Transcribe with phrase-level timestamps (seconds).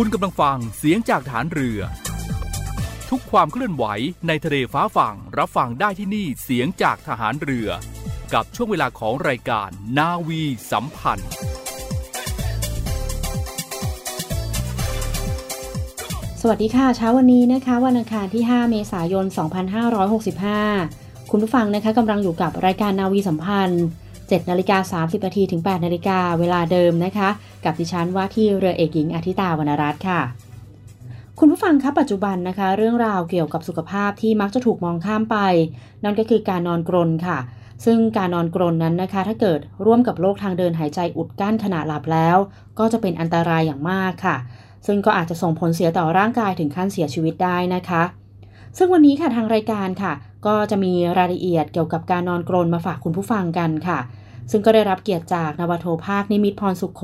[0.00, 1.80] คุณกำลังฟังเสียงจากฐานเรือ
[3.10, 3.84] ทุกความเคลื่อนไหว
[4.26, 7.68] ในทะเลฟ้าฝั่งรับฟังได้ที่นี่เสียงจากทหารเรือ
[8.34, 11.30] กับช่วงเวลาของรายการนาวีสัมพันธ์
[16.40, 19.24] สวัสดีค่ะเช้าวันนี้นะคะ วันอังคารที่ 5 เมษายน
[20.48, 23.84] 2565 คุณผู้ฟังนะคะกำลังอยู่กับรายการนาวีสัมพันธ์
[24.28, 27.28] 7นาฬิกา30นาทีถึง8นาฬิกาเวลาเดิมนะคะ
[27.64, 30.20] กับดิฉันว่าที่เรือเอกหญิงอาทิตาวรรณรัตน์ค่ะ
[31.38, 35.36] คุณผู้ฟังคะปัจจุบันนะคะ เรื่องราวเกี่ยวกับสุขภาพที่มักจะถูกมองข้ามไป
[36.04, 37.38] นั่นก็คือการนอนกรนค่ะ
[37.84, 42.36] ซึ่งการนอนกรนนั้นนะคะ ถ้าเกิดร่วมกับโรคทางเดินหายใจอุดกั้นขณะหลับแล้ว
[42.78, 44.36] ก็จะเป็นอันตรายอย่างมากค่ะ
[44.86, 48.02] ซึ่งก็อาจจะส่งผลเสียต่อร่างกายถึงขั้นเสียชีวิตได้นะคะ
[48.78, 50.12] ซึ่งวันนี้ค่ะทางรายการค่ะ
[50.46, 53.98] ก็จะมีรายละเอียดเกี่ยวกับการนอนกรนมาฝากคุณผู้ฟังกันค่ะ
[54.50, 57.02] ซึ่งก็ได้รับเกียรติจากนวโทภาคนิมิตพรสุขโข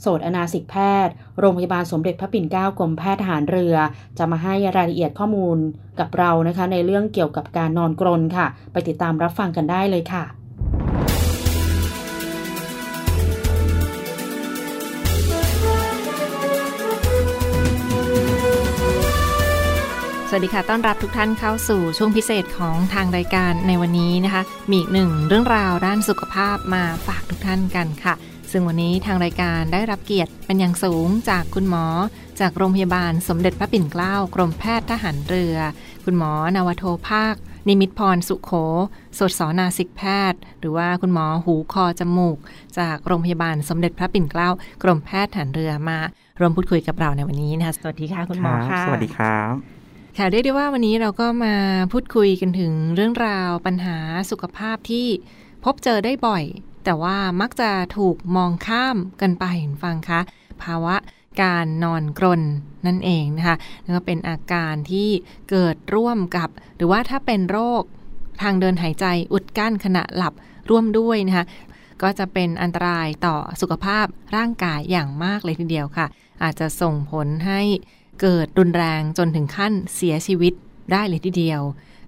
[0.00, 0.76] โสดอนาสิกแพ
[1.06, 3.74] ทย์ โรงพยาบาลสมเด็จพระปิ่นเกล้ากรมแพทย์ทหารเรือ
[4.18, 5.58] จะมาให้รายละเอียดข้อมูล
[6.00, 10.39] กับเรานะคะ ในเรื่องเกี่ยวกับการนอนกรนค่ะ ไปติดตามรับฟังกันได้เลยค่ะ
[20.32, 28.14] สวัสดีค่ะ ต้อนรับทุกท่านเข้าสู่ช่วงพิเศษของทางรายการในวันนี้นะคะ มีอีกหนึ่งเรื่องราวด้านสุขภาพมาฝากทุกท่านกันค่ะ
[28.50, 31.86] ซึ่งวันนี้ทางรายการได้รับเกียรติเป็นอย่างสูงจากคุณหมอ
[32.40, 35.56] จากโรงพยาบาลสมเด็จพระปิ่นเกล้ากรมแพทย์ทหารเรือ
[36.04, 37.34] คุณหมอนาวโทภาค
[37.68, 38.52] นิมิตพรสุขโข
[39.18, 40.02] สดสอนาสิกแพ
[40.32, 42.38] ทย์ หรือว่าคุณหมอหูคอจมูก
[42.78, 44.48] จากโรงพยาบาลสมเด็จพระปิ่นเกล้า
[44.82, 45.98] กรมแพทย์ทหารเรือมา
[46.40, 49.79] ร่วมพูดคุยกับเราในวันนี้นะคะสวัสดีค่ะคุณหมอค่ะสวัสดีครับ
[50.22, 51.54] ค่ะเรียกได้ว่าวันนี้เราก็มา
[51.92, 53.96] พูดคุยกันถึงเรื่องราวปัญหา
[54.30, 55.06] สุขภาพที่
[55.64, 56.44] พบเจอได้บ่อย
[56.84, 59.44] แต่ว่ามักจะถูกมองข้ามกันไป
[59.84, 60.20] ฟังคะ
[60.62, 60.96] ภาวะ
[61.42, 62.42] การนอนกรน
[62.86, 65.08] นั่นเองนะคะแล้วก็เป็นอาการที่
[65.50, 67.82] เกิดร่วมกับ หรือว่าถ้าเป็นโรค
[68.42, 70.34] ทางเดินหายใจอุดกั้นขณะหลับ
[70.70, 71.44] ร่วมด้วยนะคะ
[72.02, 74.06] ก็จะเป็นอันตรายต่อสุขภาพ
[74.36, 76.06] ร่างกายอย่างมากเลยทีเดียวค่ะ
[76.42, 77.60] อาจจะส่งผลให้
[78.20, 80.52] เกิดรุนแรงจนถึงขั้นเสียชีวิต
[80.92, 81.62] ได้เลยทีเดียว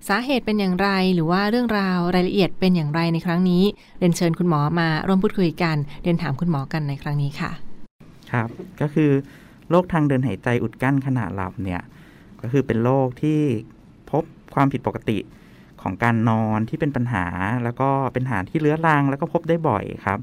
[0.08, 3.64] สาเหตุเป็นอย่างไรหรือว่าเรื่องราวรายละเอียดเป็นอย่างไรในครั้งนี้
[3.98, 7.50] เรียนเชิญคุณหมอมาร่วมพูดคุยกันเรียนถามคุณหมอกันในครั้งนี้ค่ะ
[8.32, 8.48] ครับ
[8.80, 9.10] ก็คือ
[9.70, 11.82] โรคทางเดินหายใจอุดกั้นขณะหลับเนี่ย
[12.42, 13.40] ก็คือเป็นโรคที่
[14.10, 14.24] พบ
[14.54, 15.18] ความผิดปกติ
[15.82, 17.24] ของการนอนที่เป็นปัญหา
[17.64, 20.18] แล้วก็เป็นหาที่เลื้อรังแล้วก็พบได้บ่อยครับ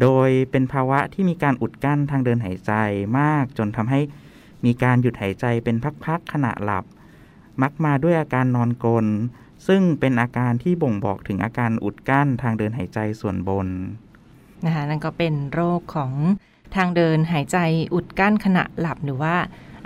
[0.00, 2.72] โดยเป็นภาวะที่มีการอุดกั้นทางเดินหายใจ
[3.18, 4.00] มากจนทำให้
[4.66, 6.84] มีการหยุดหายใจเป็นพักๆขณะหลับ
[7.62, 9.06] มักมาด้วยอาการนอนกลน
[9.66, 13.68] ซึ่งเป็นอาการที่บ่งบอกถึงอาการอุดกั้นทางเดินหายใจส่วนบน
[14.64, 16.12] นะคะนั่นก็เป็นโรคของ
[16.76, 17.58] ทางเดินหายใจ
[17.94, 19.34] อุดกั้นขณะหลับหรือว่า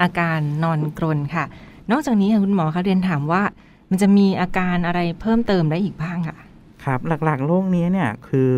[0.02, 1.44] อาการนอนกรนค่ะ
[1.90, 3.42] นอกจากนี้คุณหมอคะเรียนถามว่า
[3.90, 6.36] มันจะมีอาการอะไรเพิ่มเติมได้อีกบ้างค่ะ
[6.84, 8.52] ครับหลักๆโรคนี้เนี่ยคือ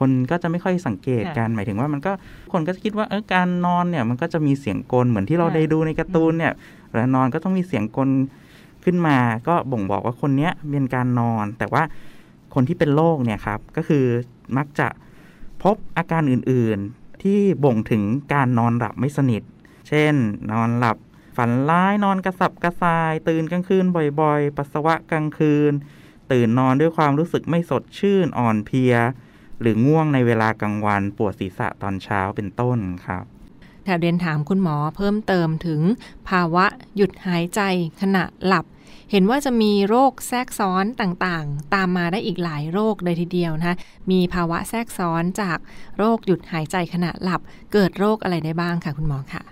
[0.00, 2.12] คนก็จะไม่ค่อยสังเกตกันหมายถึงว่ามันก็
[2.52, 6.52] คนก็จะคิดว่าเออการนอนเนี่ยมันก็จะมีเสียงกลเหมือนที่เราได้ดูในการ์ตูนเนี่ย
[6.88, 8.08] เวลานอนก็ต้องมีเสียงกล
[8.84, 9.18] ขึ้นมา
[9.48, 11.82] ก็บ่งบอกว่าคนเนี้ยเป็นการนอน แต่ว่า
[12.54, 14.04] คนที่เป็นโรคเนี่ยครับก็คือ
[14.56, 14.88] มักจะ
[15.62, 19.42] พบอาการอื่นๆที่บ่งถึงการนอนหลับไม่สนิท
[19.88, 20.14] เช่น
[20.52, 20.96] นอนหลับ
[21.36, 23.84] ฝันร้ายนอนกระสับกระส่าย ตื่นกลางคืน
[24.20, 25.72] บ่อยๆ ปัสสาวะกลางคืน
[26.32, 28.94] ตื่นนอนด้วยความรู้สึกไม่สดชื่นอ่อนเพลีย
[29.60, 33.24] หรือง่วงในเวลากลางวันปวดศีรษะตอนเช้าเป็นต้นครับ
[33.84, 35.80] แถวเรียนถามคุณหมอเพิ่มเติมถึง
[36.28, 36.64] ภาวะ
[36.96, 37.60] หยุดหายใจ
[38.00, 38.64] ขณะหลับ
[39.10, 43.76] เห็นว่าจะมีโรคแทรกซ้อนต่างๆ ตามมาได้อีกหลายโรคเลยทีเดียวนะคะ
[44.10, 45.58] มีภาวะแทรกซ้อนจาก
[45.98, 47.40] โรคหยุดหายใจขณะหลับ
[47.72, 49.42] เกิดโรคอะไรได้บ้างคะคุณหมอคะ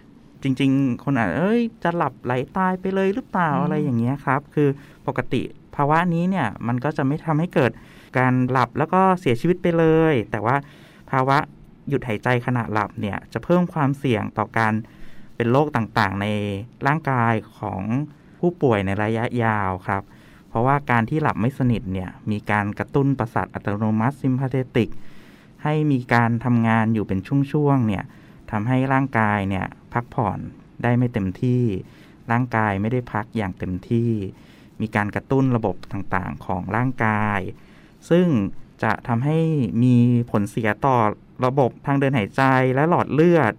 [0.43, 4.69] จริง ๆ คนอาจเอ้ยจะหลับไหลตายไปเลยหรือเปล่าอะไรอย่างเงี้ยครับ คือ
[5.07, 5.43] ปกติ
[5.79, 7.73] ภาวะนี้เนี่ยมันก็จะไม่ทำให้เกิด
[8.19, 10.57] การหลับแล้วก็เสียชีวิตไปเลย แต่ว่า
[11.11, 11.39] ภาวะ
[11.89, 14.73] หยุดหายใจขณะหลับเนี่ยจะเพิ่มความเสี่ยงต่อการ
[15.37, 16.27] เป็นโรคต่างๆ ใน
[16.87, 17.83] ร่างกายของ
[18.39, 20.03] ผู้ป่วยในระยะยาวครับ
[20.49, 24.91] เพราะว่าการที่หลับไม่สนิทเนี่ยมีการกระตุ้นประสาทอัตโนมัติซิมพาเทติก
[25.65, 27.19] ให้มีการทำงานอยู่เป็น
[27.53, 28.05] ช่วงๆเนี่ย
[28.51, 30.39] ทำให้ร่างกายเนี่ยพักผ่อน
[30.83, 31.63] ได้ไม่เต็มที่
[32.31, 34.11] ร่างกายไม่ได้พักอย่างเต็มที่
[34.81, 37.41] มีการกระตุ้นระบบต่างๆ ของร่างกาย
[38.11, 38.27] ซึ่ง
[38.83, 39.39] จะทำให้
[39.83, 39.97] มี
[40.31, 40.97] ผลเสียต่อ
[41.45, 42.43] ระบบทางเดินหายใจ
[42.75, 43.53] และหลอดเลือด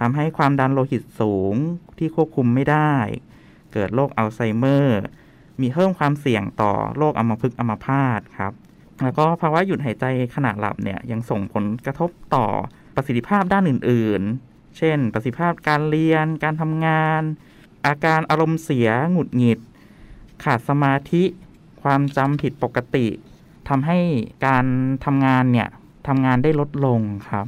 [0.00, 1.54] ทำให้ความดันโลหิตสูง
[1.98, 2.94] ที่ควบคุมไม่ได้
[3.72, 5.00] เกิดโรคอัลไซเมอร์
[5.60, 8.52] มีเพิ่มความเสี่ยงต่อโรคอัมพฤกษ์อัมพาตครับ
[9.02, 10.04] แล้วก็ภาวะหยุดหายใจ
[10.34, 12.46] ขณะหลับเนี่ยยังส่งผลกระทบต่อ
[12.94, 17.22] ประสิทธิภาพด้านอื่น ๆ เช่น ประสิทธิภาพการเรียน การทำงาน
[17.86, 19.58] อาการอารมณ์เสีย หงุดหงิด
[20.44, 21.22] ขาดสมาธิ
[21.82, 23.06] ความจำผิดปกติ
[23.68, 23.98] ทำให้
[24.46, 24.64] การ
[25.04, 25.68] ทำงานเนี่ย
[26.06, 27.46] ทำงานได้ลดลงครับ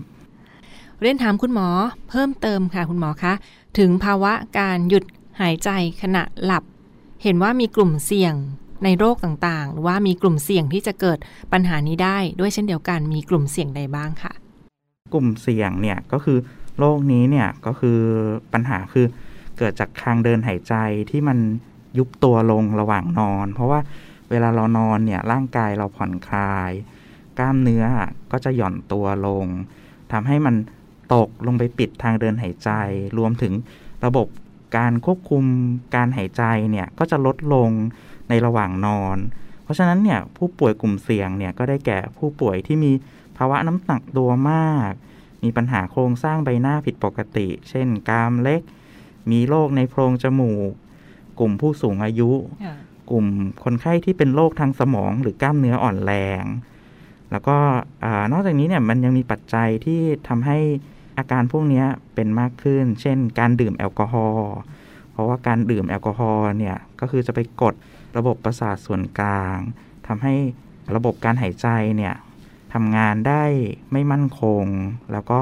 [1.00, 1.68] เรียนถามคุณหมอ
[2.08, 3.32] เพิ่มเติมค่ะคุณหมอคะ
[3.78, 5.04] ถึงภาวะการหยุด
[5.40, 5.70] หายใจ
[6.02, 6.64] ขณะหลับ
[7.22, 8.34] เห็นว่ามีกลุ่มเสี่ยง
[8.84, 11.18] ในโรคต่างๆ หรือว่ามีกลุ่มเสี่ยงที่จะเกิด
[11.52, 14.32] ปัญหานี้ได้ด้วยเช่นเดียวกันมีกลุ่มเสี่ยงใดบ้างค่ะ
[15.12, 16.38] กลุ่มเสี่ยงเนี่ยก็คือ
[16.78, 17.98] โรคนี้เนี่ยก็คือ
[18.52, 19.06] ปัญหาคือ
[19.58, 20.74] เกิดจากทางเดินหายใจ
[21.10, 21.38] ที่มัน
[21.98, 23.80] ยุบตัวลงระหว่างนอน เพราะว่า
[24.30, 26.70] เวลาเรานอนเนี่ยร่างกายเราผ่อนคลาย
[27.38, 27.84] กล้ามเนื้อ
[28.32, 29.46] ก็จะหย่อนตัวลง
[30.12, 30.54] ทำให้มัน
[31.14, 32.70] ตกลงไปปิดทางเดินหายใจ
[33.18, 33.52] รวมถึง
[34.04, 34.26] ระบบ
[34.76, 35.44] การควบคุม
[35.94, 37.70] การหายใจเนี่ยก็จะลดลง
[38.28, 39.16] ในระหว่างนอน
[39.62, 42.92] เพราะฉะนั้นเนี่ยผู้ป่วยกลุ่มเสี่ยงเนี่ยก็ได้แก่ผู้ป่วยที่มี
[43.36, 44.92] ภาวะน้ำหนักตัวมาก
[45.42, 48.62] มีปัญหาโครงสร้างใบหน้าผิดปกติ เช่นกรามเล็ก
[49.30, 50.72] มีโรคในโพรงจมูก
[51.38, 52.30] กลุ่มผู้สูงอายุ
[53.10, 53.26] กลุ่ม
[53.64, 56.12] คนไข้ที่เป็นโรคทางสมองหรือกล้ามเนื้ออ่อนแร
[56.42, 56.44] ง
[57.30, 57.56] แล้วก็
[58.32, 60.58] นอกจากนี้เนี่ยมันยังมีปัจจัยที่ทำให้
[61.18, 64.52] อาการพวกนี้เป็นมากขึ้น เช่น การดื่มแอลกอฮอล์
[65.12, 67.74] เพราะว่าการดื่มแอลกอฮอล์เนี่ยก็คือจะไปกด
[68.16, 69.56] ระบบประสาทส่วนกลาง
[70.06, 70.34] ทำให้
[70.96, 72.14] ระบบการหายใจเนี่ย
[72.74, 73.44] ทำงานได้
[73.92, 74.64] ไม่มั่นคง
[75.12, 75.40] แล้วก็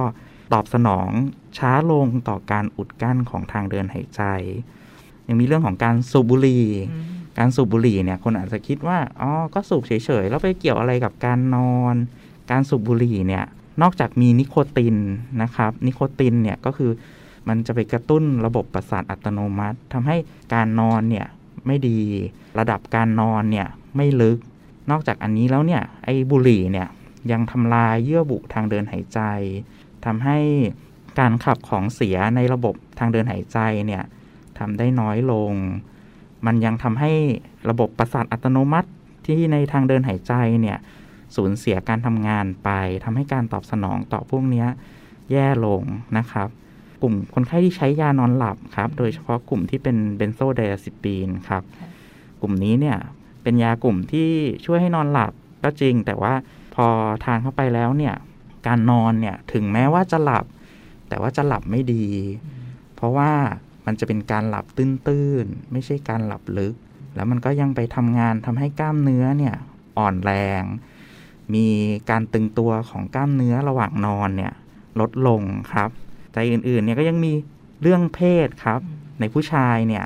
[0.53, 1.11] ตอบสนอง
[1.59, 4.23] ช้าลงต่อการอุดกั้นของทางเดินหายใจ
[5.29, 6.65] ยังมีเรื่องของการสูบบุหรี่
[7.39, 9.93] การสูบบุหรี่เนี่ยคนอาจจะคิดว่าอ๋อก็สูบเฉ
[10.23, 11.95] ยๆแล้วไปเกี่ยวอะไรกับการนอน
[12.51, 13.45] การสูบบุหรี่เนี่ย
[13.83, 14.97] นอกจากมีนิโคติน
[15.43, 16.91] นะครับ นิโคตินเนี่ยก็คือ
[17.49, 20.17] มันจะไปกระตุ้นระบบประสาทอัตโนมัติทำให้
[20.55, 21.27] การนอนเนี่ย
[21.67, 21.99] ไม่ดี
[22.59, 24.39] ระดับการนอนเนี่ยไม่ลึก
[24.91, 26.89] นอกจากอันนี้แล้วเนี่ยไอ้บุหรี่เนี่ย
[27.33, 29.21] ยังทำลายเยื่อบุทางเดินหายใจ
[30.05, 30.39] ทำให้
[31.19, 34.03] การขับของเสียในระบบทางเดินหายใจเนี่ย
[34.59, 35.53] ทำได้น้อยลง
[36.47, 37.13] มันยังทำให้
[37.69, 38.89] ระบบประสาทอัตโนมัติ
[39.27, 40.79] ที่ในทางเดินหายใจเนี่ย
[41.37, 42.71] สูญเสียการทำงานไป
[43.05, 44.65] ทำให้การตอบสนองต่อพวกนี้
[45.31, 45.83] แย่ลง
[46.19, 46.49] นะครับ
[47.03, 51.63] กลุ่มคนไข้ที่ใช้ยานอนหลับครับ โดยเฉพาะกลุ่มที่เป็นเบนโซไดอะซิปีนครับ
[52.41, 52.99] กลุ่มนี้เนี่ย
[53.43, 54.31] เป็นยากลุ่มที่
[54.65, 55.33] ช่วยให้นอนหลับ
[55.63, 56.35] ก็จริง แต่ว่า
[56.75, 56.87] พอ
[57.25, 58.15] ทานเข้าไปแล้วเนี่ย
[58.67, 60.45] การนอนเนี่ยถึงแม้ว่าจะหลับ
[61.09, 62.07] แต่ว่าจะหลับไม่ดี
[62.95, 63.31] เพราะว่า
[63.87, 66.75] มันจะเป็นการหลับตื้นๆ ไม่ใช่การหลับลึก
[67.15, 69.55] แล้วมันก็ยังไปทำงานทำให้กล้ามเนื้อเนี่ย
[69.99, 70.63] อ่อนแรง
[71.55, 71.67] มี
[72.11, 74.53] การตึงตัวของกล้ามเนื้อระหว่างนอนเนี่ย
[75.01, 75.91] ลดลงครับ
[76.33, 77.33] ใจอื่นๆเนี่ยก็ยังมี
[77.83, 78.81] เรื่องเพศครับ
[79.21, 80.05] ในผู้ชายเนี่ย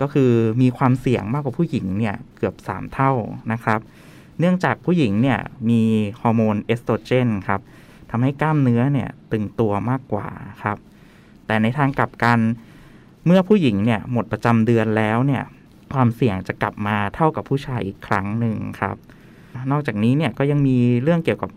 [0.00, 3.12] ก็คือมีความเสี่ยงมากกว่าผู้หญิงเนี่ยเกือบ 3 เท่า
[3.52, 3.80] นะครับ
[4.38, 5.38] เนื่องจากผู้หญิงเนี่ย
[5.68, 5.82] มี
[6.20, 7.60] ฮอร์โมนเอสโตรเจนครับ
[8.10, 10.28] ทำให้กล้ามเนื้อเนี่ยตึงตัวมากกว่า
[10.62, 10.76] ครับ
[11.46, 12.38] แต่ในทางกลับกัน
[13.26, 15.42] เมื่อผู้หญิงเนี่ยหมดประจำเดือนแล้วเนี่ย
[15.92, 18.96] ความเสี่ยงจะกลับมาเท่ากับผู้ชายอีกครั้งหนึ่งครับ
[19.70, 21.50] นอกจากนี้เนี่ยก็ยังมีเรื่องเกี่ยวกับ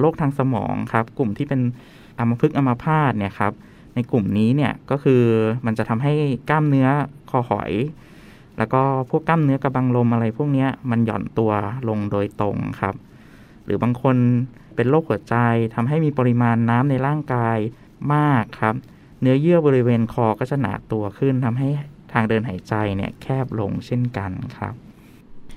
[0.00, 1.60] โรคทางสมองครับ กลุ่มที่เป็น
[2.18, 3.52] อัมพฤกษ์อัมพาตเนี่ยครับ
[3.94, 5.22] ในกลุ่มนี้เนี่ยก็คือ
[5.66, 6.12] มันจะทำให้
[6.50, 6.88] กล้ามเนื้อ
[7.30, 7.72] คอหอย
[8.58, 11.52] แล้วก็พวกกล้ามเนื้อกระบังลมอะไรพวกนี้มันหย่อนตัว
[11.88, 12.94] ลงโดยตรงครับ
[13.64, 14.16] หรือบางคน
[14.76, 15.36] เป็นโรคหัวใจ
[15.74, 17.58] ทำให้มีปริมาณน้ำในร่างกาย
[18.14, 18.74] มากครับ
[19.22, 21.68] เนื้อเยื่อบริเวณคอก็จะหนาตัวขึ้นทำให้
[22.12, 24.74] ทางเดินหายใจเนี่ยแคบลงเช่นกันครับ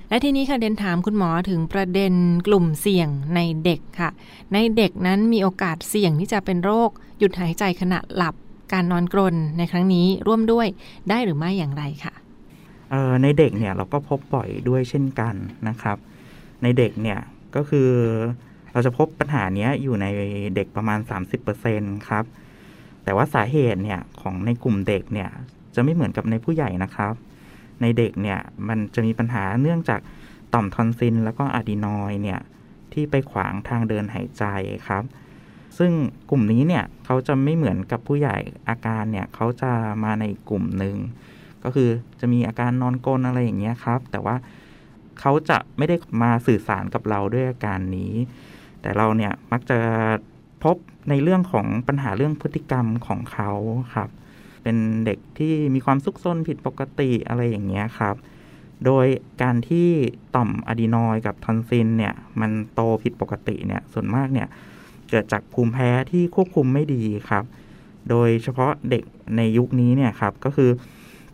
[0.08, 2.14] และทีนี้ค่ะเดนถามคุณหมอถึงประเด็น
[2.46, 4.10] กลุ่มเสี่ยงในเด็กค่ะ
[4.54, 8.34] ในเด็กนั้นมีโอกาสเสี่ยงที่จะเป็นโรค หยุดหายใจขณะหลับ
[8.72, 10.66] การนอนกรนในครั้งนี้ร่วมด้วย
[11.10, 12.14] ได้หรือไม่อย่างไรค่ะ
[13.22, 15.34] ในเด็กเนี่ยเราก็พบบ่อยด้วยเช่นกัน
[15.68, 15.96] นะครับ
[16.62, 17.20] ในเด็กเนี่ย
[17.56, 17.90] ก็คือ
[18.72, 20.06] เราจะพบปัญหานี้อยู่ใน
[20.54, 20.98] เด็กประมาณ
[21.54, 22.24] 30%ครับ
[23.06, 25.30] แต่ว่าสาเหตุเนี่ยของในกลุ่มเด็กเนี่ย
[25.74, 27.14] จะไม่เหมือนกับในผู้ใหญ่นะครับ
[27.82, 30.00] ในเด็กเนี่ยมันจะมีปัญหาเนื่องจาก
[30.54, 32.40] ต่อมทอนซิลแล้วก็อะดีนอยเนี่ย
[32.92, 34.44] ที่ไปขวางทางเดินหายใจ
[34.88, 35.04] ครับ
[35.78, 35.92] ซึ่ง
[36.30, 39.70] กลุ่มนี้เนี่ยเขาจะไม่เหมือนกับผู้ใหญ่อาการเนี่ยเขาจะ
[40.04, 40.96] มาในกลุ่มหนึ่ง
[41.64, 44.36] ก็คือจะมีอาการนอนกลนอะไรอย่างเงี้ยครับ แต่ว่า
[45.20, 48.14] เขาจะไม่ได้มาสื่อสารกับเราด้วยอาการนี้
[48.80, 49.78] แต่เราเนี่ยมักจะ
[50.74, 50.76] บ
[51.08, 53.50] ในเรื่องของปัญหาเรื่องพฤติกรรมของเขา
[53.94, 54.08] ครับ
[54.62, 58.16] เป็นเด็กที่มีความซุกซนผิดปกติอะไรอย่างเงี้ยครับ
[58.84, 59.06] โดย
[59.42, 59.88] การที่
[60.34, 64.48] ต่อมอะดีนอยกับทอนซิลเนี่ย มันโตผิดปกติเนี่ย ส่วนมากเนี่ย
[65.10, 67.44] เกิดจากภูมิแพ้ที่ควบคุมไม่ดีครับ
[68.10, 69.04] โดยเฉพาะเด็ก
[69.36, 70.70] ในยุคนี้เนี่ยครับ ก็คือ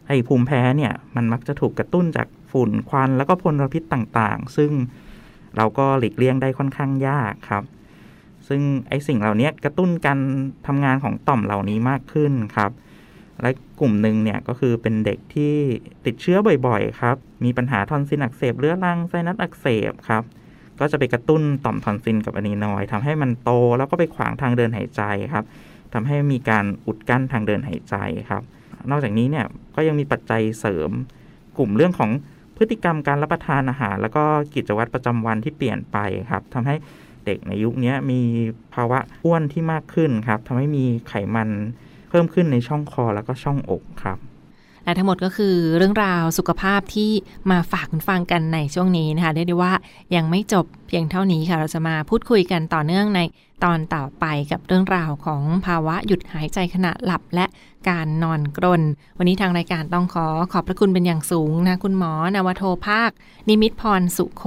[0.07, 4.71] ไอ้ภูมิแพ้เนี่ยมันมักจะถูกกระตุ้นจากฝุ่นควันแล้วก็พลพิษต่างๆ ซึ่ง
[5.57, 7.65] เราก็หลีกเลี่ยงได้ค่อนข้างยากครับ
[8.49, 10.19] ซึ่งไอ้สิ่งเหล่านี้กระตุ้นการ
[10.67, 12.71] ทำงานของต่อมเหล่านี้มากขึ้นครับ
[13.43, 15.55] และกลุ่มหนึ่งเนี่ยก็คือเป็นเด็กที่
[16.07, 20.23] ติดเชื้อบ่อยๆ ครับ มีปัญหาทอนซิลอักเสบเรื้อรังไซนัสอักเสบครับ
[20.81, 25.45] ก็จะไปกระตุ้นต่อมทอนซิลกับอะนีนอยทำให้มันโตแล้วก็ไปขวางทางเดินหายใจครับ
[25.95, 27.97] ทำให้มีการอุดกั้นทางเดินหายใจ
[28.31, 28.43] ครับ
[28.91, 30.91] นอกจากนี้เนี่ยก็ยังมีปัจจัยเสริม
[31.59, 32.11] กลุ่มเรื่องของ
[32.57, 35.99] พฤติกรรมการรับประทานอาหาร แล้วก็กิจวัตรประจำวันที่เปลี่ยนไป
[36.31, 36.75] ครับทำให้
[37.31, 38.21] ด็กในยุคนี้มี
[38.75, 41.49] ภาวะอ้วนที่มากขึ้นครับทำให้มีไขมัน
[42.11, 44.19] เพิ่มขึ้นในช่องคอแล้วก็ช่องอกครับ
[44.85, 47.11] และทั้งหมดก็คือเรื่องราวสุขภาพที่
[47.51, 49.73] มาฝากคุณฟังกันในช่วงนี้นะคะเรียกได้ว่า
[50.17, 53.21] ยังไม่จบ พียงเท่านี้ค่ะ เราจะมาพูดคุยกันต่อเนื่องใน
[53.65, 57.47] ตอนต่อไปกับเรื่องราวของภาวะหยุดหายใจขณะหลับและ
[57.89, 58.83] การนอนกรน
[59.19, 63.11] วันนี้ทางรายการต้องขอขอบพระคุณเป็นอย่างสูงนะ คุณหมอนวโทภาค
[63.49, 64.45] นิมิตพรสุขโข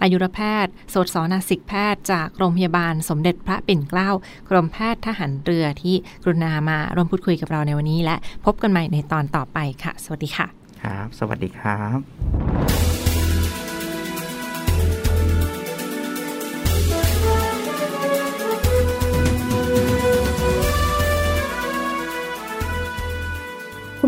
[0.00, 4.10] อายุรแพทย์โสตสนาสิกแพทย์ จากโรงพยาบาลสมเด็จพระปิ่นเกล้า
[4.50, 10.46] กรมแพทย์ทหารเรือที่กรุณามาร่วมพูดคุยกับเราในวันนี้ และพบกันใหม่ในตอนต่อไปค่ะ สวัสดีค่ะ
[10.82, 13.07] ครับ สวัสดีครับ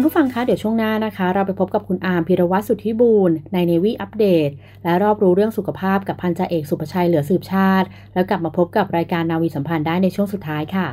[0.00, 4.50] คุณผู้ฟังคะเดี๋ยวช่วงหน้านะคะ เราไปพบกับคุณอาร์มพิรวัตรสุทธิบูรณ์ในเนวีอัปเดต
[4.84, 10.86] และรอบรู้เรื่องสุขภาพกับพันจ่าเอกสุภชัยเหลือสืบชาติ แล้วกลับมาพบกับรายการนาวีสัมพันธ์ได้ในช่วงสุดท้ายค่ะ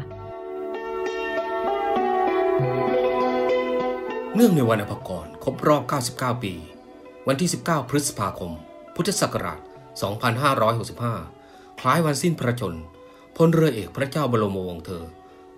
[4.35, 5.83] เนื่องในวันอภกรครบรอบ
[6.13, 6.53] 99 ปี
[7.27, 8.51] วันที่ 19 พฤษภาคม
[8.95, 9.59] พุทธศักราช
[10.69, 12.75] 2565 คล้ายวันสิ้นพระชน
[13.35, 15.03] พลเรือเอกพระเจ้าบรมวงศ์เธอ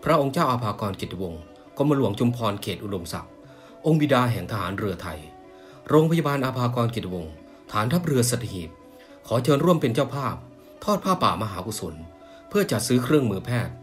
[0.04, 1.42] พระองค์เจ้าอาภากรกิติวงศ์
[1.78, 3.32] กรมหลวงจุมพรเขตอุดมศักดิ์
[3.86, 5.20] องค์บิดาแห่งทหารเรือไทย
[5.90, 7.34] โรงพยาบาลอาภากรกิจวงศ์
[7.72, 8.70] ฐานทัพเรือสัตหีบ
[9.28, 10.36] ขอเชิญร่วมเป็นเจ้าภาพ
[10.84, 11.96] ทอดผ้าป่ามหากุศล
[12.50, 13.74] เพื่อจัดซื้อเครื่องมือแพทย์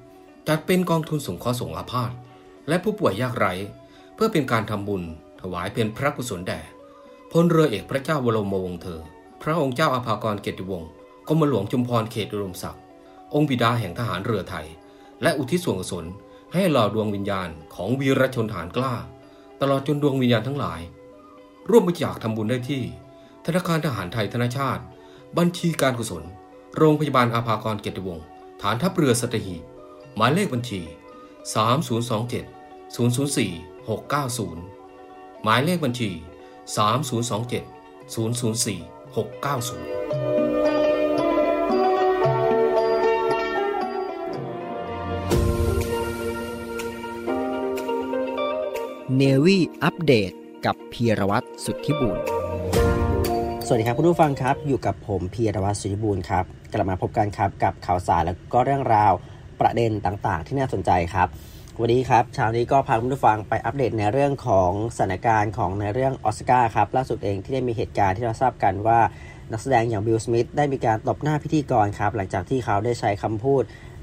[0.49, 2.11] จัดเป็นกองทุนสงเคราะห์สงอาพาธ
[2.69, 3.53] และผู้ป่วยยากไร้
[4.15, 5.03] เพื่อเป็นการทำบุญ
[5.41, 6.61] ถวายเป็นพระกุศลแด่
[7.33, 9.01] พลเรือเอกพระเจ้าวรมวงศ์เธอ
[9.43, 10.91] พระองค์เจ้าอาภากรเกติวงศ์
[11.29, 12.83] กรมหลวงจุมพรเขตอุดมศักดิ์
[13.35, 14.67] องค์บิดาแห่งทหารเรือไทย
[15.23, 16.05] และอุทิศส่วนกุศล
[16.53, 18.95] ให้หล่อดวงวิญญาณของวีรชนฐานกล้า
[19.61, 20.81] ตลอดจนดวงวิญญาณทั้งหลาย
[21.71, 22.83] ร่วมบริจาคทำบุญได้ที่
[23.47, 24.83] ธนาคารทหารไทยธนชาติ
[25.39, 26.23] บัญชีการกุศล
[26.77, 28.25] โรงพยาบาลอาภากรเกียรติวงศ์
[28.63, 29.63] ฐานทัพเรือสัตหีบ
[30.17, 30.81] หมายเลขบัญชี
[31.47, 36.11] 3027 004 690 หมายเลขบัญชี
[36.87, 40.86] 3027 004 690
[49.19, 50.33] เนวี่อัปเดต
[50.67, 52.19] กับพีรวัตรสุทธิบุญ
[53.67, 59.13] สวัสดีครับคุณผู้ฟังครับ อยู่กับผมพีรวัตรสุทธิบุญครับ กลับมาพบกันครับกับข่าวสารและก็เรื่องราว
[59.61, 61.29] ประเด็นต่างๆ ที่น่าสนใจครับ
[61.81, 69.01] วันนี้ครับเช้านี้ก็พาคุณผู้ฟังไปอัปเดตในเรื่องของสถานการณ์ของในเรื่องออสการ์ครับล่าสุดเองที่ได้มีเหตุการณ์ที่เราทราบกันว่า
[69.53, 73.63] นักแสดงอย่างบิลสมิธได้มีการตบหน้าพิธีกรครับหลังจากที่เขาได้ใช้คำพูด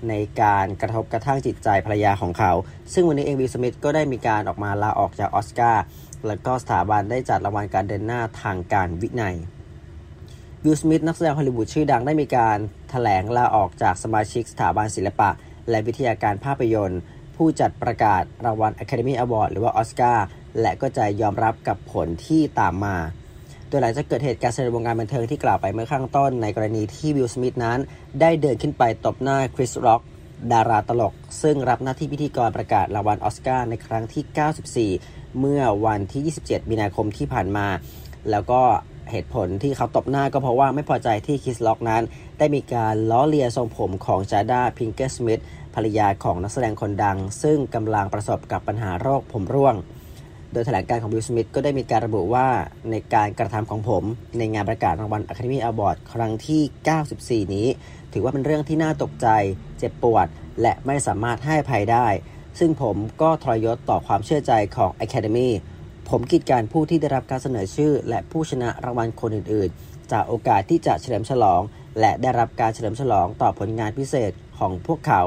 [0.10, 2.52] ในการกระทบกระทั่งจิตใจภรรยาของเขา
[2.94, 5.84] ซึ่งวันนี้เองบิลสมิธก็ได้มีการออกมาลาออกจากออสการ์
[6.28, 9.36] แล้วก็สถาบันได้จัดรางวัลการเดินหน้าทางการวินัย
[10.64, 15.30] วิลสมิธนักแสดงฮอลลีวูดชื่อดังได้มีการถแถลงลาออกจากสมาชิกสถาบันศิลปะ
[15.70, 17.02] และวิทยาการภาพยนตร์
[17.36, 20.26] ผู้จัดประกาศรางวัล Academy Award หรือว่าออสการ์
[20.62, 22.98] และก็จะยอมรับกับผลที่ตามมา
[23.74, 27.80] ดยหลังจากเกิดเหตุการณ์ในวงการบันเทิงที่กล่าวไปเมื่อข้างต้น ในกรณีที่วิลสมิธนั้น
[28.22, 30.02] ได้เดินขึ้นไปตบหน้าคริสร็อก
[30.52, 37.68] ดาราตลก ซึ่งรับหน้าที่พิธีกรประกาศรางวัลอสการ์ในครั้งที่ 94 เมื่อวันที่ 27 มีนาคมที่ผ่านมา
[38.32, 38.62] แล้วก็
[39.12, 42.04] เหตุผลที่เขาตบหน้าก็เพราะว่าไม่พอใจที่คริสล็อกนั้น
[42.38, 45.42] ได้มีการล้อเลียนทรงผมของจาด้าพิงเกอร์สมิธ
[45.76, 49.76] ภรรยาของนักแสดงคนดัง ซึ่งกำลังประสบกับปัญหาโรคผมร่วง
[50.54, 52.48] โดยแถลงการของวิลสมิธก็ได้มีการระบุว่า
[52.92, 54.04] ในการกระทำของผม
[54.38, 56.62] ในงานประกาศรางวัล Academy Award ครั้งที่
[57.46, 57.68] 94 นี้
[58.14, 59.28] ถือว่าเป็นเรื่องที่น่าตกใจ
[59.78, 60.28] เจ็บปวด
[60.62, 62.08] และไม่สามารถให้ภัยได้
[62.60, 65.50] ซึ่งผมก็ทรยศต่อความเชื่อใจของ Academy
[66.10, 71.62] ผมกีดการผู้ที่ได้รับการเสนอชื่อ และผู้ชนะรางวัลคนอื่น ๆ จากโอกาสที่จะเฉลิมฉลอง
[72.00, 75.22] และได้รับการเฉลิมฉลองต่อผลงานพิเศษของพวกเขา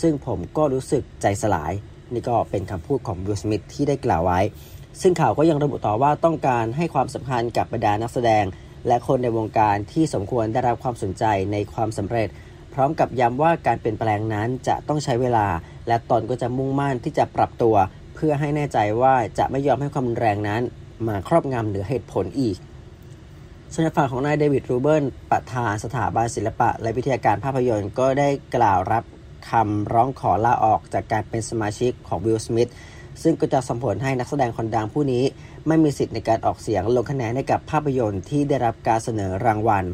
[0.00, 1.72] ซึ่งผมก็รู้สึกใจสลาย
[2.14, 4.40] นี่ก็เป็นคำพูดของวิลสมิธที่ได้กล่าวไว้
[5.00, 8.44] ซึ่งข่าวก็ยังระบุต่อว่าต้องการให้ความสำคัญกับบรรดานักแสดง
[8.86, 12.28] และคนในวงการที่สมควรได้รับความสนใจในความสำเร็จ
[12.74, 15.46] พร้อมกับย้ำว่าการเปลี่ยนแปลงนั้นจะต้องใช้เวลา
[15.88, 17.76] และตนก็จะมุ่งมั่นที่จะปรับตัว
[18.14, 20.62] เพื่อให้แน่ใจว่าจะไม่ยอมให้ความรุนแรงนั้น
[21.08, 22.56] มาครอบงำเหนือเหตุผลอีก
[23.72, 29.04] ส่วนฝั่งของนายเดวิดรูเบิร์นประธานสถาบันศิลปะ และวิทยาการภาพยนตร์ก็ได้กล่าวรับ
[29.48, 32.70] คำร้องขอลาออกจากการเป็นสมาชิกของวิลสมิธ
[33.22, 35.24] ซึ่งก็จะส่งผลให้นักแสดงคนดังผู้นี้
[35.66, 39.84] ไม่มีสิทธิ์ในการออกเสียงลงคะแนนให้กับภาพยนตร์ที่ได้รับการเสนอรางวัล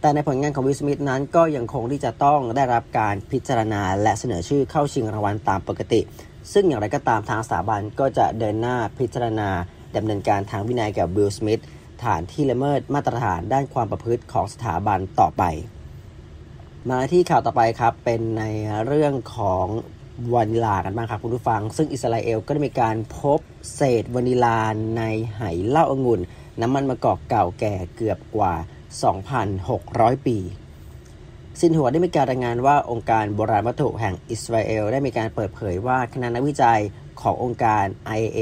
[0.00, 6.00] แต่ในผลงานของวิลสมิธนั้นก็ยังคงที่จะต้องได้รับการพิจารณา และเสนอชื่อเข้าชิงรางวัลตามปกติ
[6.52, 9.50] ซึ่งอย่างไรก็ตามทางสถาบันก็จะเดินหน้าพิจารณา
[9.96, 11.62] ดำเนินการทางวินัยกับวิลสมิธ
[12.04, 15.42] ฐานที่ละเมิดมาตรฐานด้านความประพฤติของสถาบันต่อไป
[16.88, 18.44] มาที่ข่าวต่อไปครับ เป็นใน
[18.86, 19.66] เรื่องของ
[20.34, 23.40] วานิลากันบ้างครับคุณผู้ฟัง ซึ่งอิสราเอลก็ได้มีการพบ
[23.74, 24.58] เศษวานิลา
[24.96, 25.02] ใน
[25.36, 26.20] ไหเหล้าองุ่น
[26.60, 28.54] น้ำมันมะกอกเก่าแก่เกือบกว่า
[29.40, 30.38] 2,600 ปี
[31.60, 36.80] สินหัวได้มีการรายงานว่าองค์การโบราณวัตถุแห่งอิสราเอล ได้มีการเปิดเผยว่าคณะนักวิจัย
[37.20, 37.84] ขององค์การ
[38.18, 38.40] IAA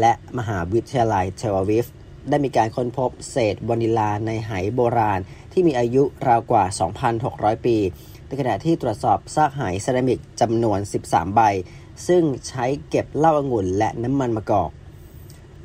[0.00, 1.86] และมหาวิทยาลัยเทลอาวิฟ
[2.30, 5.20] ได้มีการค้นพบเศษวานิลาในไหโบราณ
[5.58, 6.64] ที่มีอายุราวกว่า
[7.14, 7.76] 2,600 ปี
[8.26, 11.40] ในขณะที่ตรวจสอบซากไหเซรามิกจำนวน 13 ใบ
[12.06, 14.70] ซึ่งใช้เก็บเหล้าองุ่นและน้ำมันมะกอก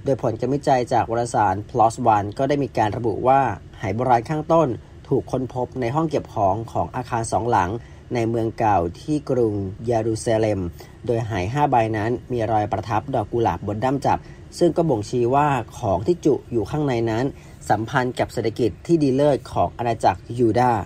[0.04, 3.42] โดยผลการวิจัยจากวารสาร PLOS ONE ก็ได้มีการระบุว่า
[3.80, 4.68] ไหโบราณข้างต้น
[5.08, 7.70] ถูกค้นพบในห้องเก็บของของอาคารสองหลัง
[8.14, 9.54] ในเมืองเก่าที่กรุง
[9.88, 10.60] เยรูซาเล็ม
[11.06, 14.20] โดยหห้าใบนั้นมีรอยประทับดอกกุหลาบบนด้ามจับ
[14.60, 15.48] ซึ่งก็บ่งชี้ว่า
[15.80, 17.26] ของที่จุอยู่ข้างในนั้น
[17.70, 20.84] สัมพันธ์กับเศรษฐกิจที่ดีเลิศของอาณาจักรยูดาห์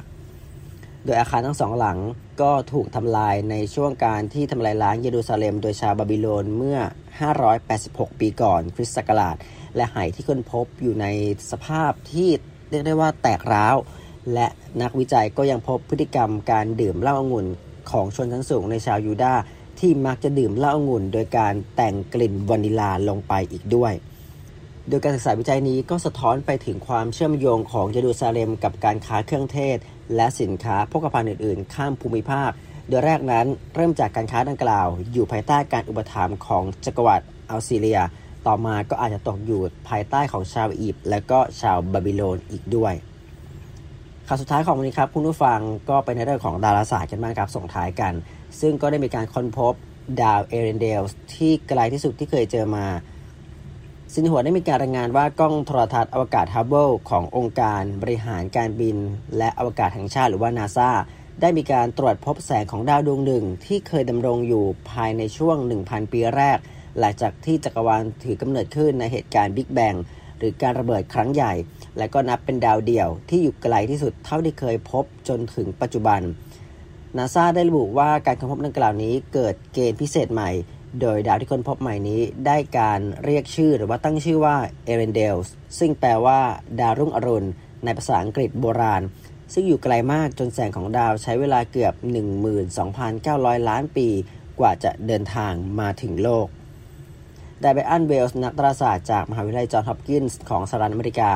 [1.05, 1.97] โดยอาคารทั้งสองหลัง
[2.41, 6.79] ก็ถูกทำลายในช่วงการที่ทำลายล้างเยรูซาเล็มโดยชาวบาบิโลนเมื่อ
[7.49, 9.35] 586 ปีก่อนคริสต์ศักราช
[9.75, 11.05] และไหที่ค้นพบอยู่ใน
[11.51, 12.29] สภาพที่
[12.69, 13.75] เรียกได้ว่าแตกร้าว
[14.33, 14.47] และ
[14.81, 17.47] นักวิจัยก็ยังพบพฤติกรรมการดื่มเหล้าองุ่น
[17.91, 19.41] ของชนชั้นสูงในชาวยูดาห์
[19.79, 23.93] ที่มักจะดื่มเหล้าองุ่น โดยการแต่งกลิ่นวานิลาลงไปอีกด้วย
[24.89, 29.77] โดยการศึกษาวิจัยนี้ก็สะท้อนไปถึงความเชื่อมโยงของเยรูซาเล็มกับการค้าเครื่องเทศ
[30.15, 32.51] และสินค้าโภคภัณฑ์อื่นๆ ข้ามภูมิภาค
[32.87, 33.45] โดยแรกนั้น
[33.75, 37.99] เริ่มจากการค้าดังกล่าว อยู่ภายใต้การอุปถัมภ์ของจักรวรรดิอัสซีเรีย
[38.47, 42.93] ต่อมาก็อาจจะตกอยู่ภายใต้ของชาวอียิปต์และก็ชาวบาบิโลนอีกด้วย
[44.27, 48.13] ข่าวสุดท้ายของวันนี้ครับคุณผู้ฟังก็เป็นในเรื่องของดาราศาสตร์กันบ้างครับส่งท้ายกัน
[48.59, 49.73] ซึ่งก็ได้มีการค้นพบ
[50.21, 51.01] ดาวเอเรนเดล
[51.35, 52.85] ที่ไกลที่สุดที่เคยเจอมา
[54.17, 58.97] ซินหัวได้มีการรายงานว่ากล้องโทรทัศน์อวกาศฮับเบิลขององค์การบริหารการบิน
[59.37, 60.89] และอวกาศแห่งชาติหรือว่านาซา
[61.41, 66.57] ได้มีการตรวจพบแสงของดาวดวงหนึ่ง ที่เคยดำรงอยู่ภายในช่วง 1,000 ปีแรก
[66.99, 69.95] หลังจากที่จักรวาลถือกำเนิดขึ้นในเหตุการณ์บิ๊กแบง
[70.37, 71.53] หรือการระเบิดครั้งใหญ่
[71.97, 76.21] และก็นับเป็นดาวเดี่ยวที่อยู่ไกลที่สุดเท่าที่เคยพบจนถึงปัจจุบัน
[77.17, 80.51] นาซาได้ระบุว่าการค้นพบดังกล่าวนี้เกิดเกณฑ์พิเศษใหม่
[81.01, 84.55] โดยดาวที่ค้นพบใหม่นี้ได้การเรียกชื่อหรือว่าตั้งชื่อว่า
[84.85, 86.39] เอเรนเดลส์ซึ่งแปลว่า
[86.79, 87.49] ดาวรุ่งอรุณ
[87.83, 89.01] ในภาษาอังกฤษโบราณ
[89.53, 91.93] ซึ่งอยู่ไกลมากจนแสงของดาวใช้เวลาเกือบ
[92.81, 94.07] 12,900 ล้านปี
[94.59, 96.47] กว่าจะเดินทางมาถึงโลก
[97.61, 101.31] ไบรอันเวลช์นักดาราศาสตร์จากมหาวิทยาลัยจอห์นฮอปกินส์ของสหรัฐอเมริกา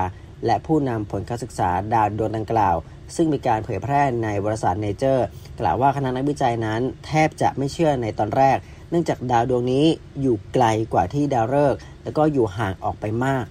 [0.46, 2.76] และผู้นำผลการศึกษาดาวดวงดังกล่าว
[3.16, 5.26] ซึ่งมีการเผยแพร่ในวารสารเนเจอร์
[5.60, 8.58] กล่าวว่าคณะนักวิจัยนั้น แทบจะไม่เชื่อในตอนแรก
[8.90, 9.86] เนื่องจากดาวดวงนี้
[10.22, 13.46] อยู่ไกลกว่าที่ดาวฤกษ์และก็อยู่ห่างออกไปมาก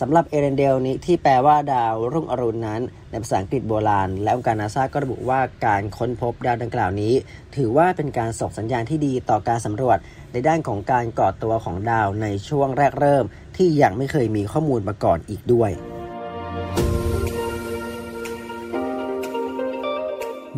[0.00, 7.14] สำหรับเอเรนเดลนี้ที่แปลว่าดาวรุ่งอรุณนั้น ในภาษาอังกฤษโบราณ และองค์การนาซาก็ระบุว่าการค้นพบดาวดังกล่าวนี้
[7.56, 9.98] ถือว่าเป็นการส่งสัญญาณที่ดีต่อการสำรวจ
[10.32, 13.24] ในด้านของการก่อตัวของดาวในช่วงแรกเริ่ม
[13.56, 15.70] ที่ยังไม่เคยมีข้อมูลมาก่อนอีกด้วย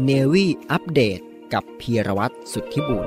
[0.04, 1.20] เนวี่อัปเดต
[1.52, 3.06] กับพีรวัตรสุทธิบุญ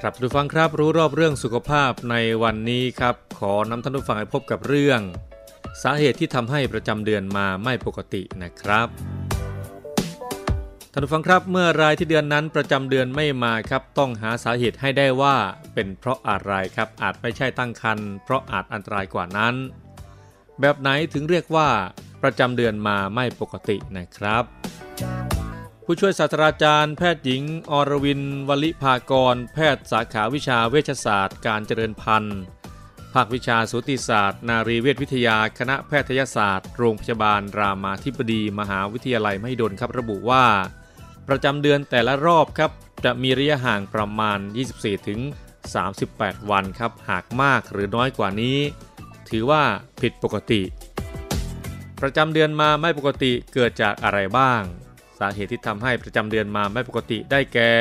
[0.00, 5.00] ครับทุกฟังครับรู้รอบเรื่องสุขภาพในวันนี้ครับ ขอนำท่านผู้ฟังไปพบกับเรื่อง
[5.82, 8.88] สาเหตุที่ทำให้ประจำเดือนมาไม่ปกตินะครับ
[10.92, 15.36] ท่านผู้ฟังครับเมื่อรายที่เดือนนั้นประจำเดือนไม่มาครับ ต้องหาสาเหตุให้ได้ว่า
[15.74, 19.54] เป็นเพราะอะไรครับ อาจไม่ใช่ตั้งครรภ์เพราะอาจอันตรายกว่านั้น
[20.60, 21.68] แบบไหนถึงเรียกว่า
[22.22, 24.44] ประจำเดือนมาไม่ปกตินะครับ
[25.90, 32.40] ผู้ช่วยศาสตราจารย์แพทย์หญิง อรวินวลิภากร แพทย์สาขาวิชาเวชศาสตร์ การเจริญพันธุ์
[33.14, 40.46] ภาควิชาสูติศาสตร์ นารีเวชวิทยา คณะแพทยศาสตร์ โรงพยาบาล รามาธิบดี มหาวิทยาลัยมหิดลครับระบุว่า
[41.28, 42.70] ประจำเดือนแต่ละรอบครับ
[43.04, 44.38] จะมีระยะห่างประมาณ
[44.72, 45.20] 24 ถึง
[45.84, 48.58] 38 วันครับ หากมากหรือน้อยกว่านี้
[49.28, 49.62] ถือว่า
[50.00, 50.62] ผิดปกติ
[52.00, 54.62] ประจำเดือนมาไม่ปกติเกิดจากอะไรบ้าง
[55.18, 57.72] สาเหตุที่ทำให้ประจำเดือนมาไม่ปกติได้แก่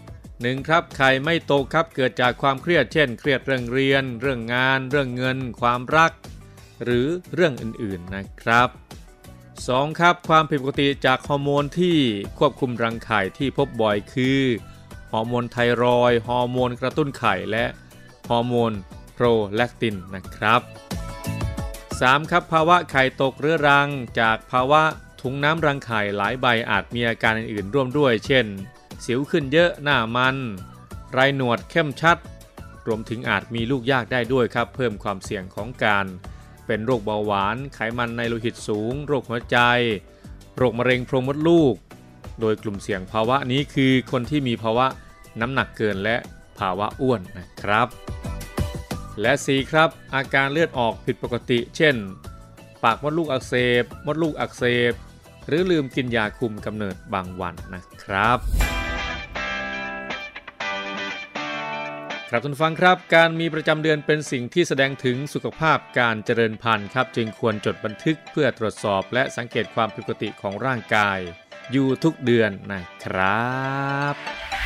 [0.00, 0.68] 1.
[0.68, 6.12] ครับไข่ไม่โตครับเกิดจากความเครียดเช่น เครียดเรื่องเรียน เรื่องงาน เรื่องเงิน ความรัก
[6.84, 8.68] หรือเรื่องอื่นๆนะครับ
[9.34, 10.00] 2.
[10.00, 11.96] ครับความผิดปกติจากฮอร์โมนที่
[12.38, 14.40] ควบคุมรังไข่ที่พบบ่อยคือ
[15.12, 17.64] ฮอร์โมนไทรอยฮอร์โมนกระตุ้นไข่และ
[18.30, 18.72] ฮอร์โมน
[19.14, 20.60] โปรแลคตินนะครับ
[21.50, 22.30] 3.
[22.30, 23.88] ครับภาวะไข่ตกเรื้อรัง
[24.20, 24.82] จากภาวะ
[25.30, 28.46] ถุงน้ำรังไข่หลายใบอาจมีอาการอื่นๆร่วมด้วย เช่น
[29.04, 30.36] สิวขึ้นเยอะหน้ามัน
[31.12, 32.18] ไรหนวดเข้มชัด
[32.86, 36.06] รวมถึงอาจมีลูกยากได้ด้วยครับ เพิ่มความเสี่ยงของการ
[36.66, 39.58] เป็นโรคเบาหวาน ไขมันในโลหิตสูง โรคหัวใจ
[40.56, 41.74] โรคมะเร็งโพรงมดลูก
[42.40, 44.86] โดยกลุ่มเสี่ยงภาวะนี้คือคนที่มีภาวะ
[45.40, 46.16] น้ำหนักเกินและ
[46.58, 47.88] ภาวะอ้วนนะครับ
[49.20, 51.96] และสีครับ อาการเลือดออกผิดปกติ เช่น
[52.84, 54.94] ปากมดลูกอักเสบ มดลูกอักเสบ
[55.48, 58.38] หรือลืมกินยาคุมกำเนิดบางวันนะครับ
[62.30, 71.18] ครับทุนฟังครับ การมีประจำเดือนเป็นสิ่งที่แสดงถึงสุขภาพการเจริญพันธุ์ครับ จึงควรจดบันทึกเพื่อตรวจสอบและสังเกตความผิดปกติของร่างกาย
[71.72, 73.58] อยู่ทุกเดือนนะครั
[74.12, 74.57] บ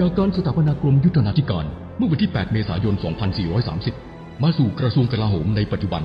[0.00, 1.64] จากการสถาปนากรมยุทธนาธิการ
[1.96, 2.94] เมื่อวันที่ 8 เมษายน
[3.68, 6.02] 2430 มาสู่กระทรวงกลาโหมในปัจจุบัน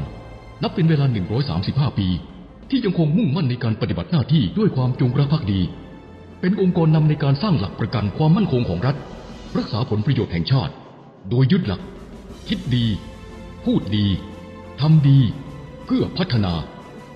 [0.64, 1.06] นับเป็นเวลา
[1.52, 2.08] 135 ปี
[2.70, 5.62] ที่ยังคงมุ่งมั่นในการปฏิบัติหน้าที่ด้วยความจงรักภักดี
[6.42, 8.96] เป็นองค์กรนำในการสร้างหลักประกันความมั่นคงของรัฐ
[9.58, 10.74] รักษาผลประโยชน์แห่งชาติ
[11.30, 11.82] โดยยึดหลัก
[12.48, 12.86] คิดดี
[13.66, 14.08] พูดดี
[14.82, 15.20] ทำดี
[15.86, 16.54] เพื่อพัฒนา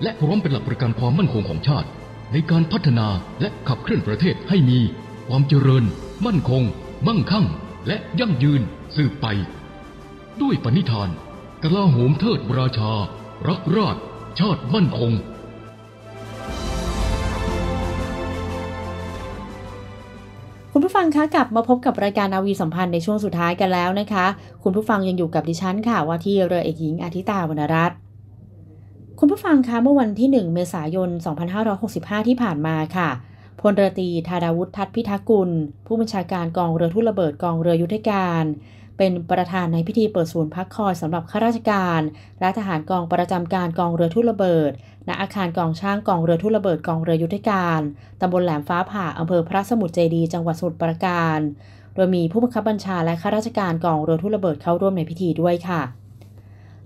[0.02, 1.88] และพร้อมเป็นหลักประกันความมั่นคงของชาติ
[2.32, 3.06] ในการพัฒนา
[3.40, 4.78] และขับเคลื่อนประเทศให้มี
[5.28, 5.86] ความเจริญ
[6.24, 6.62] มั่นคง
[7.06, 7.46] มั่งคั่ง
[7.86, 8.62] และยั่งยืน
[8.96, 9.26] สืบไป
[10.42, 11.08] ด้วยปณิธาน
[11.62, 12.92] กลาโหมเทิดราชา
[13.48, 13.96] รักราช
[14.38, 15.12] ชาติมั่นคง
[20.72, 24.26] คุณผู้ฟังคะกลับมาพบกับรายการนาวีสัมพันธ์ในช่วงสุดท้ายกันแล้วนะคะ
[24.62, 27.96] คุณผู้ฟังยังอยู่กับดิฉันค่ะว่าที่เรือเอกหญิงอาทิตาวรรณรัตน์
[29.18, 31.10] คุณผู้ฟังคะเมื่อวันที่ 1 เมษายน
[31.68, 33.08] 2565 ที่ผ่านมาค่ะ
[33.60, 35.50] พลเรือตีธาดาวุฒิทัศพิทักกุล
[35.86, 38.44] ผู้บัญชาการกองเรือทุ่นระเบิดกองเรือยุทธการ
[38.98, 42.00] เป็นประธานในพิธีเปิดศูนย์พักคอยสำหรับข้าราชการ
[42.40, 44.70] และทหารกองประจำการกองเรือทุ่นระเบิด
[45.08, 47.80] ณ อาคารกองช่างกองเรือทุ่นระเบิดกองเรือยุทธการ
[48.20, 51.38] ตำบลแหลมฟ้าผ่าอำเภอพระสมุทรเจดีจังหวัดสมุทรปราการ
[51.94, 55.82] โดยมีผู้บังคับบัญชาและข้าราชการกองเรือทุ่นระเบิดเข้าร่วมในพิธีด้วยค่ะ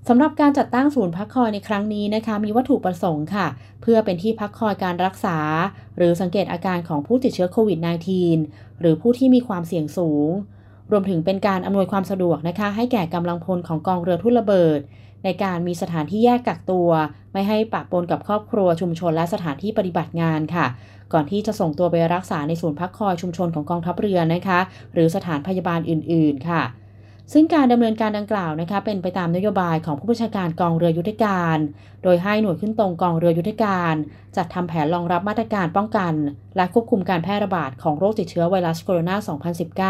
[0.08, 3.46] สำหรับการจัดตั้งศูนย์พักคอยในครั้งนี้นะคะ มีวัตถุประสงค์ค่ะ
[3.82, 5.38] เพื่อเป็นที่พักคอยการรักษา
[5.96, 7.78] หรือสังเกตอาการของผู้ติดเชื้อโควิด
[8.28, 10.28] -19 หรือผู้ที่มีความเสี่ยงสูง
[10.90, 14.80] รวมถึงเป็นการอำนวยความสะดวกนะคะ ให้แก่กำลังพลของกองเรือทุ่นระเบิด
[15.24, 16.88] ในการมีสถานที่แยกกักตัว
[17.32, 20.66] ไม่ให้ปะปนกับครอบครัวชุมชนและสถานที่ปฏิบัติงานค่ะ
[21.12, 24.60] ก่อนที่จะส่งตัวไปรักษาในศูนย์พักคอยชุมชนของกองทัพเรือนะคะ
[24.94, 26.62] หรือสถานพยาบาลอื่น ๆ ค่ะ
[27.32, 31.58] ซึ่งการดำเนินการดังกล่าวนะคะเป็นไปตามนโยบายของผู้บัญชาการกองเรือยุทธการ
[32.02, 33.94] โดยให้หน่วยขึ้นตรงกองเรือยุทธการ
[34.36, 36.14] จัดทำแผนรองรับมาตรการป้องกัน
[36.56, 39.10] และควบคุมการแพร่ระบาดของโรคติดเชื้อไวรัสโคโรน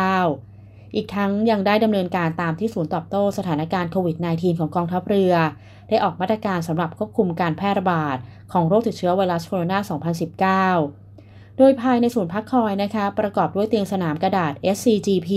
[0.01, 5.35] า 2019 อีกทั้งยังได้ดำเนินการตามที่ศูนย์ตอบโต้สถานการณ์โควิด -19 ของกองทัพเรือ
[5.89, 8.17] ได้ออกมาตรการสำหรับควบคุมการแพร่ระบาด
[8.53, 9.79] ของโรคติดเชื้อไวรัสโคโรนา
[10.89, 11.10] 2019
[11.63, 15.31] โดยภายในศูนย์พักคอยนะคะ ประกอบด้วยเตียงสนามกระดาษ SCGP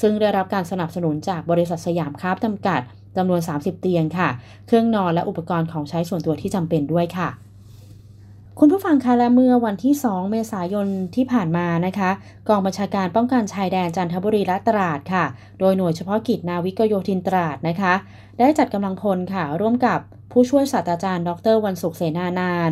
[0.00, 2.80] ซึ่งได้รับการสนับสนุนจากบริษัทสยามคราฟจำกัด
[3.16, 4.28] จำนวน 30 เตียงค่ะ
[4.66, 7.28] เครื่องนอนและอุปกรณ์ของใช้ส่วนตัวที่จำเป็นด้วยค่ะ
[8.58, 12.10] คุณผู้ฟังคะและเมื่อวันที่ 2 เมษายนที่ผ่านมานะคะ
[12.48, 15.24] กองบัญชาการป้องกันชายแดนจันทบุรีและตราดค่ะ
[15.58, 17.94] โดยหน่วยเฉพาะกิจนาวิกโยธินตราดนะคะ
[18.38, 19.98] ได้จัดกำลังพลค่ะ ร่วมกับ
[20.32, 22.70] ผู้ช่วยศาสตราจารย์ ดรวันสุขเสนานาน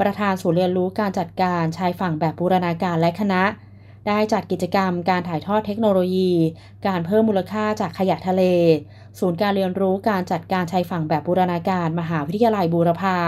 [0.00, 3.42] ประธานศูนย์เรียนรู้การจัดการชายฝั่งแบบบูรณาการและคณะ
[4.08, 6.32] ได้จัดกิจกรรมการถ่ายทอดเทคโนโลยี
[6.86, 8.42] การเพิ่มมูลค่าจากขยะทะเล
[9.18, 13.18] ศูนย์การเรียนรู้การจัดการชายฝั่งแบบบูรณาการมหาวิทยาลัยบูรพา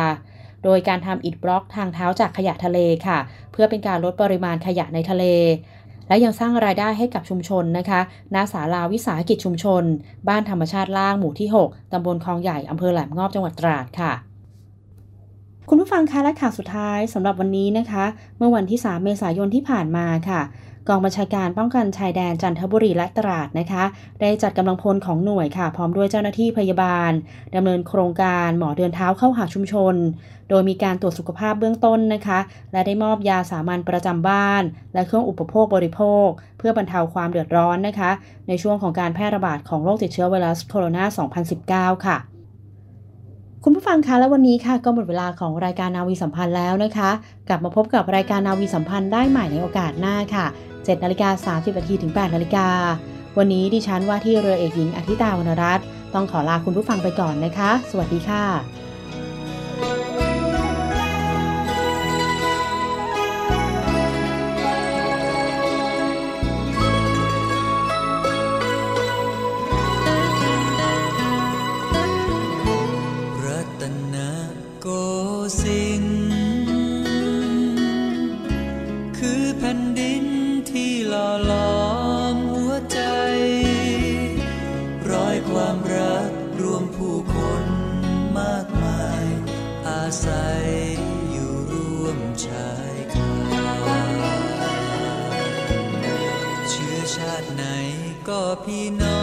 [0.65, 3.19] โดยการทำอิฐบล็อกทางเท้าจากขยะทะเลค่ะ
[3.53, 5.25] เพื่อเป็นการลดปริมาณขยะในทะเล
[6.09, 8.01] และยังสร้างรายได้ให้กับชุมชนนะคะ
[8.35, 9.83] ณศาลาวิสาหกิจชุมชน
[10.29, 14.32] บ้านธรรมชาติล่างหมู่ที่ 6 ตำบลคลองใหญ่อำเภอแหลมงอบจังหวัดตราดค่ะ
[15.69, 18.05] คุณผู้ฟังคะและข่าวสุดท้ายสำหรับวันนี้นะคะ
[18.39, 20.41] เมื่อวันที่ 3 เมษายนที่ผ่านมาค่ะ
[20.89, 23.85] กองบัญชาการป้องกันชายแดนจันทบุรีและตราดนะคะ
[24.21, 27.13] ได้จัดกำลังพลของหน่วยค่ะ พร้อมด้วยเจ้าหน้าที่พยาบาล
[27.55, 29.95] ดำเนินโครงการหมอเดินเท้าเข้าหาชุมชน
[30.49, 32.39] โดยมีการตรวจสุขภาพเบื้องต้นนะคะ
[32.73, 34.63] และได้มอบยาสามัญประจำบ้าน
[34.95, 36.27] และเครื่องอุปโภคบริโภค
[36.59, 38.11] เพื่อบรรเทาความเดือดร้อนนะคะ
[38.49, 42.32] ในช่วงของการแพร่ระบาดของโรคติดเชื้อไวรัสโคโรนา 2019 ค่ะ
[43.65, 47.11] คุณผู้ฟังคะและวันนี้ค่ะก็หมดเวลาของรายการนาวีสัมพันธ์แล้วนะคะ
[47.49, 52.67] กลับมาพบกับรายการนาวีสัมพันธ์ได้ใหม่ในโอกาสหน้าค่ะ7นาฬิกา30นาทีถึง8นาฬิกา
[53.39, 58.82] วันนี้ดิฉันว่าที่เรือเอกหญิงอธิตาวรรณรัตน์ต้องขอลาคุณผู้ฟังไปก่อนนะคะ สวัสดีค่ะ
[98.29, 99.22] ก็พี่น้อง